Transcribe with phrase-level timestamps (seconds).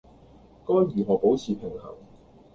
[0.65, 1.93] 該如何保持平衡